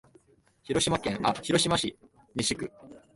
[0.63, 0.97] 広島
[1.77, 1.99] 市
[2.33, 2.71] 西区